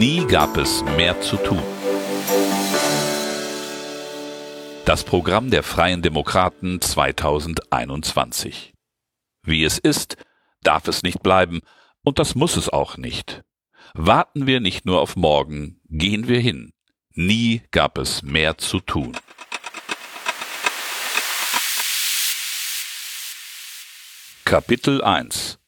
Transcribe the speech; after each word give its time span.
Nie 0.00 0.26
gab 0.26 0.56
es 0.56 0.82
mehr 0.96 1.20
zu 1.20 1.36
tun. 1.36 1.62
Das 4.86 5.04
Programm 5.04 5.50
der 5.50 5.62
Freien 5.62 6.00
Demokraten 6.00 6.80
2021. 6.80 8.72
Wie 9.42 9.62
es 9.62 9.76
ist, 9.76 10.16
darf 10.62 10.88
es 10.88 11.02
nicht 11.02 11.22
bleiben, 11.22 11.60
und 12.02 12.18
das 12.18 12.34
muss 12.34 12.56
es 12.56 12.70
auch 12.70 12.96
nicht. 12.96 13.42
Warten 13.92 14.46
wir 14.46 14.60
nicht 14.60 14.86
nur 14.86 15.02
auf 15.02 15.16
morgen, 15.16 15.82
gehen 15.90 16.28
wir 16.28 16.40
hin. 16.40 16.72
Nie 17.12 17.60
gab 17.70 17.98
es 17.98 18.22
mehr 18.22 18.56
zu 18.56 18.80
tun. 18.80 19.14
Kapitel 24.46 25.02
1 25.02 25.58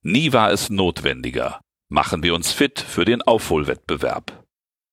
Nie 0.00 0.32
war 0.32 0.50
es 0.52 0.70
notwendiger. 0.70 1.60
Machen 1.92 2.22
wir 2.22 2.34
uns 2.34 2.50
fit 2.50 2.80
für 2.80 3.04
den 3.04 3.20
Aufholwettbewerb. 3.20 4.46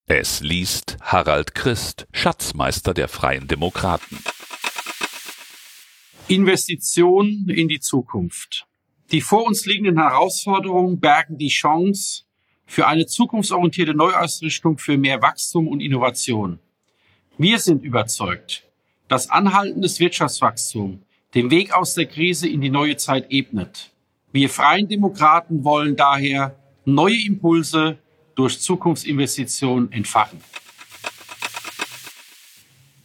Es 0.06 0.42
liest 0.42 0.98
Harald 1.00 1.56
Christ, 1.56 2.08
Schatzmeister 2.12 2.94
der 2.94 3.08
Freien 3.08 3.48
Demokraten. 3.48 4.22
Investitionen 6.28 7.48
in 7.48 7.70
die 7.70 7.80
Zukunft. 7.80 8.68
Die 9.14 9.22
vor 9.22 9.46
uns 9.46 9.66
liegenden 9.66 9.98
Herausforderungen 9.98 11.00
bergen 11.00 11.38
die 11.38 11.48
Chance 11.48 12.24
für 12.66 12.86
eine 12.86 13.06
zukunftsorientierte 13.06 13.94
Neuausrichtung 13.94 14.78
für 14.78 14.98
mehr 14.98 15.22
Wachstum 15.22 15.70
und 15.70 15.80
Innovation. 15.80 16.60
Wir 17.38 17.60
sind 17.60 17.86
überzeugt, 17.86 18.66
dass 19.08 19.30
anhaltendes 19.30 20.02
Wirtschaftswachstum 20.02 21.02
den 21.34 21.50
Weg 21.50 21.72
aus 21.72 21.94
der 21.94 22.08
Krise 22.08 22.50
in 22.50 22.60
die 22.60 22.70
neue 22.70 22.98
Zeit 22.98 23.32
ebnet. 23.32 23.92
Wir 24.34 24.50
Freien 24.50 24.90
Demokraten 24.90 25.64
wollen 25.64 25.96
daher 25.96 26.59
neue 26.94 27.26
Impulse 27.26 27.98
durch 28.36 28.60
Zukunftsinvestitionen 28.60 29.92
entfachen. 29.92 30.40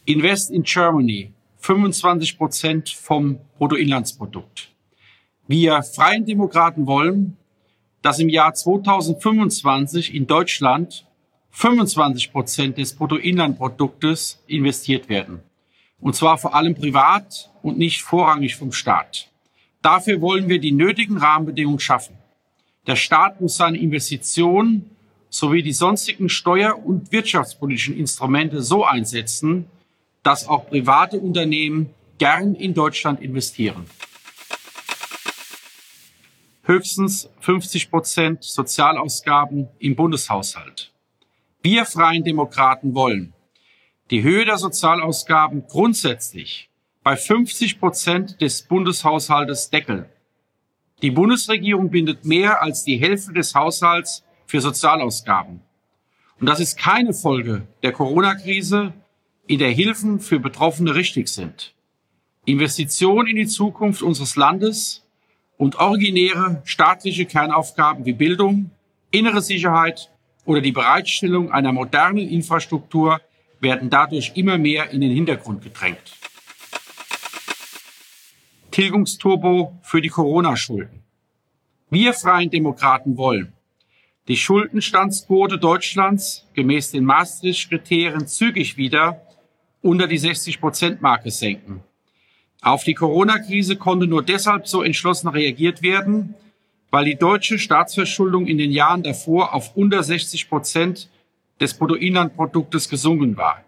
Invest 0.05 0.51
in 0.51 0.63
Germany, 0.63 1.33
25 1.59 2.37
Prozent 2.37 2.91
vom 2.91 3.39
Bruttoinlandsprodukt. 3.57 4.71
Wir 5.47 5.83
Freien 5.83 6.25
Demokraten 6.25 6.87
wollen, 6.87 7.37
dass 8.03 8.19
im 8.19 8.29
Jahr 8.29 8.53
2025 8.53 10.15
in 10.15 10.27
Deutschland 10.27 11.07
25 11.51 12.33
Prozent 12.33 12.79
des 12.79 12.95
Bruttoinlandproduktes 12.95 14.43
investiert 14.47 15.09
werden. 15.09 15.41
Und 16.01 16.15
zwar 16.15 16.37
vor 16.37 16.55
allem 16.55 16.75
privat 16.75 17.51
und 17.63 17.79
nicht 17.79 18.03
vorrangig 18.03 18.57
vom 18.57 18.73
Staat. 18.73 19.31
Dafür 19.81 20.21
wollen 20.21 20.49
wir 20.49 20.59
die 20.59 20.73
nötigen 20.73 21.17
Rahmenbedingungen 21.17 21.81
schaffen. 21.81 22.17
Der 22.87 22.97
Staat 22.97 23.41
muss 23.41 23.57
seine 23.57 23.79
Investitionen 23.79 24.91
sowie 25.31 25.63
die 25.63 25.73
sonstigen 25.73 26.29
steuer- 26.29 26.79
und 26.85 27.11
wirtschaftspolitischen 27.11 27.97
Instrumente 27.97 28.63
so 28.63 28.85
einsetzen, 28.85 29.67
dass 30.23 30.47
auch 30.47 30.69
private 30.69 31.19
Unternehmen 31.19 31.91
gern 32.19 32.55
in 32.55 32.75
Deutschland 32.75 33.21
investieren. 33.21 33.87
Höchstens 36.63 37.29
50 37.41 37.91
Prozent 37.91 38.43
Sozialausgaben 38.45 39.69
im 39.79 39.97
Bundeshaushalt. 39.97 40.93
Wir 41.63 41.85
Freien 41.85 42.25
Demokraten 42.25 42.95
wollen 42.95 43.35
die 44.11 44.23
Höhe 44.23 44.45
der 44.45 44.59
Sozialausgaben 44.59 45.67
grundsätzlich 45.67 46.69
bei 47.03 47.17
50 47.17 47.81
Prozent 47.81 48.41
des 48.41 48.63
Bundeshaushaltes 48.63 49.71
deckeln. 49.71 50.07
Die 51.05 51.11
Bundesregierung 51.11 51.91
bindet 51.91 52.25
mehr 52.25 52.63
als 52.63 52.83
die 52.83 52.97
Hälfte 52.97 53.35
des 53.35 53.55
Haushalts 53.55 54.25
für 54.47 54.63
Sozialausgaben. 54.63 55.61
Und 56.41 56.47
das 56.49 56.61
ist 56.61 56.79
keine 56.79 57.13
Folge 57.13 57.67
der 57.83 57.93
Corona-Krise, 57.93 58.95
in 59.47 59.59
der 59.59 59.69
Hilfen 59.69 60.19
für 60.19 60.41
Betroffene 60.41 60.95
richtig 60.95 61.29
sind. 61.29 61.75
Investitionen 62.47 63.29
in 63.29 63.37
die 63.37 63.47
Zukunft 63.47 64.01
unseres 64.01 64.37
Landes 64.37 65.05
und 65.59 65.77
originäre 65.77 66.63
staatliche 66.65 67.27
Kernaufgaben 67.27 68.07
wie 68.07 68.15
Bildung, 68.15 68.71
innere 69.11 69.43
Sicherheit 69.43 70.11
oder 70.47 70.63
die 70.63 70.73
Bereitstellung 70.73 71.53
einer 71.53 71.73
modernen 71.73 72.27
Infrastruktur 72.27 73.21
werden 73.61 73.91
dadurch 73.91 74.33
immer 74.37 74.57
mehr 74.57 74.89
in 74.89 75.03
den 75.03 75.13
Hintergrund 75.13 75.63
gedrängt. 75.63 76.15
Tilgungsturbo 78.75 79.79
für 79.83 80.01
die 80.01 80.09
Corona-Schulden. 80.09 81.05
Wir 81.91 82.13
Freien 82.13 82.51
Demokraten 82.51 83.17
wollen 83.17 83.53
die 84.27 84.37
Schuldenstandsquote 84.37 85.59
Deutschlands 85.59 86.49
gemäß 86.55 86.91
den 86.91 87.05
Maastricht-Kriterien 87.05 88.27
zügig 88.27 88.77
wieder 88.77 89.21
unter 89.81 90.09
die 90.09 90.19
60-Prozent-Marke 90.19 91.31
senken. 91.31 91.85
Auf 92.63 92.83
die 92.83 92.95
Corona-Krise 92.95 93.77
konnte 93.77 94.09
nur 94.09 94.25
deshalb 94.25 94.67
so 94.67 94.83
entschlossen 94.83 95.29
reagiert 95.29 95.83
werden, 95.83 96.35
weil 96.91 97.05
die 97.05 97.15
deutsche 97.15 97.61
Staatsverschuldung 97.61 98.49
in 98.49 98.59
den 98.59 98.73
Jahren 98.73 99.05
davor 99.05 99.55
auf 99.55 99.77
unter 99.77 100.03
60 100.03 100.49
Prozent 100.49 101.09
des 101.61 101.75
Bruttoinlandproduktes 101.75 102.89
gesunken 102.89 103.37
war. 103.37 103.65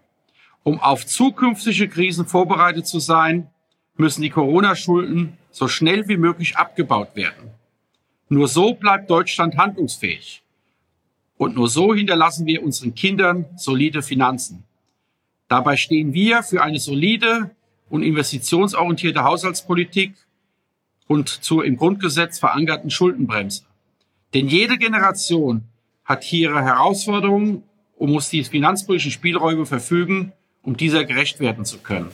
Um 0.63 0.81
auf 0.81 1.05
zukünftige 1.05 1.87
Krisen 1.87 2.25
vorbereitet 2.25 2.87
zu 2.87 2.99
sein, 2.99 3.49
müssen 3.97 4.21
die 4.21 4.29
Corona-Schulden 4.29 5.37
so 5.51 5.67
schnell 5.67 6.07
wie 6.07 6.17
möglich 6.17 6.55
abgebaut 6.55 7.15
werden. 7.15 7.51
Nur 8.29 8.47
so 8.47 8.73
bleibt 8.73 9.09
Deutschland 9.09 9.57
handlungsfähig. 9.57 10.43
Und 11.37 11.55
nur 11.55 11.69
so 11.69 11.93
hinterlassen 11.93 12.45
wir 12.45 12.63
unseren 12.63 12.95
Kindern 12.95 13.45
solide 13.55 14.01
Finanzen. 14.01 14.63
Dabei 15.47 15.77
stehen 15.77 16.13
wir 16.13 16.43
für 16.43 16.61
eine 16.61 16.79
solide 16.79 17.51
und 17.89 18.03
investitionsorientierte 18.03 19.23
Haushaltspolitik 19.23 20.13
und 21.07 21.29
zur 21.29 21.63
im 21.63 21.77
Grundgesetz 21.77 22.39
verankerten 22.39 22.89
Schuldenbremse. 22.89 23.63
Denn 24.33 24.47
jede 24.47 24.77
Generation 24.77 25.63
hat 26.03 26.31
ihre 26.33 26.63
Herausforderungen 26.63 27.63
und 27.95 28.11
muss 28.11 28.29
die 28.29 28.43
finanzpolitischen 28.43 29.11
Spielräume 29.11 29.65
verfügen, 29.65 30.33
um 30.63 30.75
dieser 30.75 31.05
gerecht 31.05 31.39
werden 31.39 31.65
zu 31.65 31.79
können. 31.79 32.11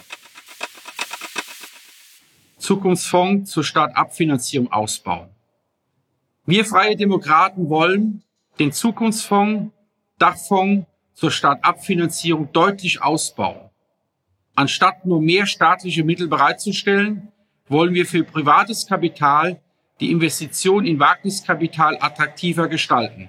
Zukunftsfonds 2.64 3.52
zur 3.52 3.66
Start-up-Finanzierung 3.66 4.72
ausbauen. 4.72 5.28
Wir 6.46 6.64
Freie 6.64 6.96
Demokraten 6.96 7.70
wollen 7.70 8.24
den 8.58 8.72
Zukunftsfonds, 8.72 9.74
Dachfonds 10.18 10.86
zur 11.14 11.30
Start-up-Finanzierung 11.30 12.54
deutlich 12.54 13.02
ausbauen. 13.02 13.70
Anstatt 14.56 15.06
nur 15.06 15.22
mehr 15.22 15.46
staatliche 15.46 16.06
Mittel 16.06 16.30
bereitzustellen, 16.30 17.34
wollen 17.68 17.94
wir 17.94 18.06
für 18.06 18.24
privates 18.24 18.88
Kapital 18.88 19.60
die 20.00 20.12
Investition 20.12 20.86
in 20.86 21.00
Wagniskapital 21.02 21.98
attraktiver 22.00 22.70
gestalten. 22.70 23.28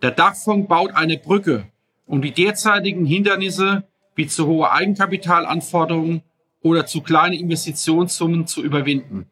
Der 0.00 0.12
Dachfonds 0.12 0.66
baut 0.66 0.94
eine 0.94 1.18
Brücke, 1.18 1.66
um 2.06 2.22
die 2.22 2.32
derzeitigen 2.32 3.04
Hindernisse 3.04 3.84
wie 4.14 4.26
zu 4.26 4.46
hohe 4.46 4.70
Eigenkapitalanforderungen 4.70 6.22
oder 6.66 6.84
zu 6.84 7.00
kleine 7.00 7.38
Investitionssummen 7.38 8.48
zu 8.48 8.60
überwinden. 8.60 9.30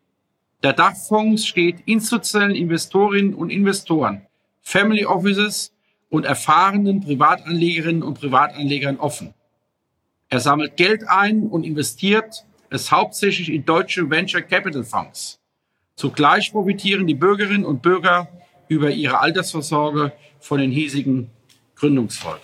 Der 0.62 0.72
Dachfonds 0.72 1.44
steht 1.44 1.80
institutionellen 1.84 2.54
Investorinnen 2.54 3.34
und 3.34 3.50
Investoren, 3.50 4.24
Family 4.62 5.04
Offices 5.04 5.72
und 6.10 6.26
erfahrenen 6.26 7.00
Privatanlegerinnen 7.00 8.04
und 8.04 8.20
Privatanlegern 8.20 8.98
offen. 8.98 9.34
Er 10.28 10.38
sammelt 10.38 10.76
Geld 10.76 11.08
ein 11.08 11.48
und 11.48 11.64
investiert 11.64 12.46
es 12.70 12.92
hauptsächlich 12.92 13.50
in 13.50 13.64
deutsche 13.64 14.08
Venture 14.08 14.42
Capital 14.42 14.84
Fonds. 14.84 15.40
Zugleich 15.96 16.52
profitieren 16.52 17.08
die 17.08 17.14
Bürgerinnen 17.14 17.64
und 17.64 17.82
Bürger 17.82 18.28
über 18.68 18.92
ihre 18.92 19.18
Altersvorsorge 19.20 20.12
von 20.38 20.60
den 20.60 20.70
hiesigen 20.70 21.30
Gründungsfolgen. 21.74 22.42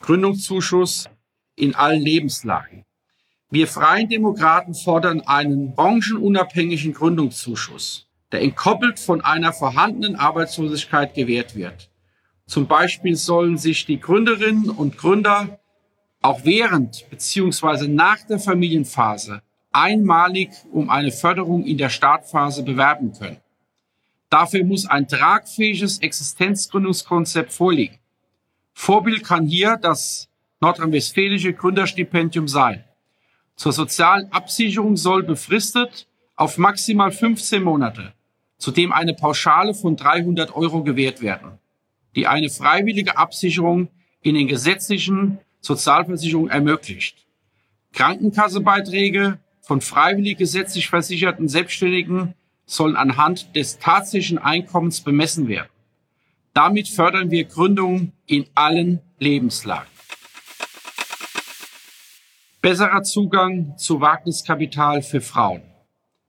Gründungszuschuss 0.00 1.08
in 1.62 1.76
allen 1.76 2.02
Lebenslagen. 2.02 2.84
Wir 3.48 3.68
Freien 3.68 4.08
Demokraten 4.08 4.74
fordern 4.74 5.20
einen 5.20 5.74
branchenunabhängigen 5.74 6.92
Gründungszuschuss, 6.92 8.08
der 8.32 8.42
entkoppelt 8.42 8.98
von 8.98 9.20
einer 9.20 9.52
vorhandenen 9.52 10.16
Arbeitslosigkeit 10.16 11.14
gewährt 11.14 11.54
wird. 11.54 11.88
Zum 12.46 12.66
Beispiel 12.66 13.14
sollen 13.14 13.58
sich 13.58 13.86
die 13.86 14.00
Gründerinnen 14.00 14.70
und 14.70 14.98
Gründer 14.98 15.60
auch 16.20 16.40
während 16.44 17.08
bzw. 17.10 17.86
nach 17.86 18.26
der 18.26 18.40
Familienphase 18.40 19.42
einmalig 19.70 20.50
um 20.72 20.90
eine 20.90 21.12
Förderung 21.12 21.64
in 21.64 21.78
der 21.78 21.90
Startphase 21.90 22.64
bewerben 22.64 23.12
können. 23.12 23.38
Dafür 24.30 24.64
muss 24.64 24.86
ein 24.86 25.06
tragfähiges 25.06 26.00
Existenzgründungskonzept 26.00 27.52
vorliegen. 27.52 27.98
Vorbild 28.72 29.24
kann 29.24 29.46
hier 29.46 29.76
das 29.76 30.28
nordrhein-westfälische 30.62 31.52
Gründerstipendium 31.52 32.48
sein. 32.48 32.84
Zur 33.56 33.72
sozialen 33.72 34.32
Absicherung 34.32 34.96
soll 34.96 35.22
befristet 35.22 36.06
auf 36.36 36.56
maximal 36.56 37.12
15 37.12 37.62
Monate 37.62 38.14
zudem 38.62 38.92
eine 38.92 39.12
Pauschale 39.12 39.74
von 39.74 39.96
300 39.96 40.54
Euro 40.54 40.84
gewährt 40.84 41.20
werden, 41.20 41.58
die 42.14 42.28
eine 42.28 42.48
freiwillige 42.48 43.16
Absicherung 43.16 43.88
in 44.22 44.36
den 44.36 44.46
gesetzlichen 44.46 45.38
Sozialversicherungen 45.60 46.50
ermöglicht. 46.50 47.26
Krankenkassebeiträge 47.92 49.38
von 49.60 49.80
freiwillig 49.80 50.38
gesetzlich 50.38 50.88
versicherten 50.88 51.48
Selbstständigen 51.48 52.34
sollen 52.64 52.96
anhand 52.96 53.54
des 53.56 53.80
tatsächlichen 53.80 54.38
Einkommens 54.38 55.00
bemessen 55.00 55.48
werden. 55.48 55.68
Damit 56.54 56.86
fördern 56.86 57.32
wir 57.32 57.44
Gründungen 57.44 58.12
in 58.26 58.46
allen 58.54 59.00
Lebenslagen. 59.18 59.88
Besserer 62.62 63.02
Zugang 63.02 63.76
zu 63.76 64.00
Wagniskapital 64.00 65.02
für 65.02 65.20
Frauen. 65.20 65.62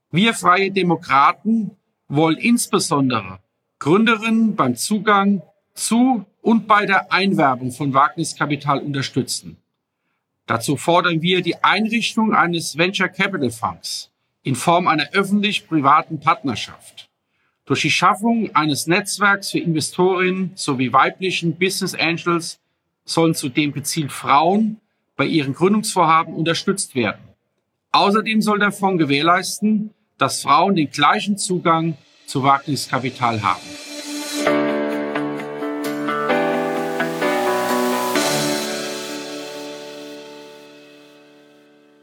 Wir 0.09 0.33
freie 0.33 0.71
Demokraten 0.71 1.77
wollen 2.07 2.37
insbesondere 2.37 3.37
Gründerinnen 3.77 4.55
beim 4.55 4.75
Zugang 4.75 5.43
zu 5.75 6.25
und 6.41 6.67
bei 6.67 6.87
der 6.87 7.13
Einwerbung 7.13 7.71
von 7.71 7.93
Wagniskapital 7.93 8.79
unterstützen. 8.79 9.57
Dazu 10.47 10.75
fordern 10.75 11.21
wir 11.21 11.43
die 11.43 11.63
Einrichtung 11.63 12.33
eines 12.33 12.79
Venture 12.79 13.09
Capital 13.09 13.51
Funds 13.51 14.11
in 14.41 14.55
Form 14.55 14.87
einer 14.87 15.11
öffentlich-privaten 15.11 16.19
Partnerschaft. 16.19 17.11
Durch 17.65 17.81
die 17.83 17.91
Schaffung 17.91 18.55
eines 18.55 18.87
Netzwerks 18.87 19.51
für 19.51 19.59
Investorinnen 19.59 20.53
sowie 20.55 20.91
weiblichen 20.91 21.59
Business 21.59 21.93
Angels 21.93 22.59
sollen 23.05 23.35
zudem 23.35 23.71
gezielt 23.71 24.11
Frauen 24.11 24.79
bei 25.15 25.25
ihren 25.25 25.53
Gründungsvorhaben 25.53 26.33
unterstützt 26.33 26.95
werden. 26.95 27.21
Außerdem 27.91 28.41
soll 28.41 28.59
der 28.59 28.71
Fonds 28.71 28.99
gewährleisten, 28.99 29.91
dass 30.17 30.41
Frauen 30.41 30.75
den 30.75 30.89
gleichen 30.89 31.37
Zugang 31.37 31.97
zu 32.25 32.43
Wagniskapital 32.43 33.41
haben. 33.43 33.61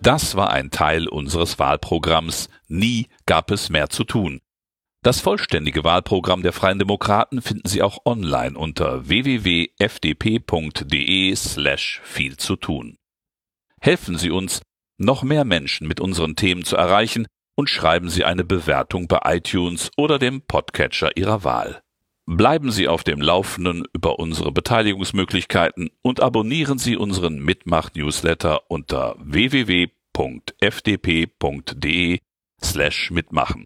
Das 0.03 0.35
war 0.35 0.51
ein 0.51 0.71
Teil 0.71 1.09
unseres 1.09 1.59
Wahlprogramms 1.59 2.49
Nie 2.69 3.09
gab 3.27 3.51
es 3.51 3.69
mehr 3.69 3.91
zu 3.91 4.05
tun. 4.05 4.41
Das 5.03 5.21
vollständige 5.21 5.83
Wahlprogramm 5.83 6.43
der 6.43 6.53
Freien 6.53 6.79
Demokraten 6.79 7.43
finden 7.43 7.69
Sie 7.69 7.83
auch 7.83 7.99
online 8.05 8.57
unter 8.57 9.09
www.fdp.de 9.09 9.75
slash 11.37 12.01
viel 12.05 12.37
zu 12.37 12.57
tun. 12.57 12.99
Helfen 13.83 14.19
Sie 14.19 14.31
uns, 14.31 14.61
noch 14.99 15.23
mehr 15.23 15.45
Menschen 15.45 15.89
mit 15.89 16.01
unseren 16.01 16.37
Themen 16.37 16.65
zu 16.65 16.77
erreichen 16.77 17.27
und 17.57 17.71
schreiben 17.71 18.11
Sie 18.11 18.25
eine 18.25 18.45
Bewertung 18.45 19.09
bei 19.09 19.21
iTunes 19.25 19.91
oder 19.97 20.19
dem 20.19 20.43
Podcatcher 20.43 21.17
Ihrer 21.17 21.45
Wahl. 21.45 21.81
Bleiben 22.27 22.71
Sie 22.71 22.89
auf 22.89 23.05
dem 23.05 23.23
Laufenden 23.23 23.85
über 23.95 24.19
unsere 24.19 24.53
Beteiligungsmöglichkeiten 24.53 25.91
und 26.03 26.21
abonnieren 26.21 26.79
Sie 26.79 26.97
unseren 26.97 27.39
Mitmach-Newsletter 27.41 28.71
unter 28.71 29.17
www.fdp.de 29.19 29.89
slash 32.63 33.11
mitmachen. 33.11 33.65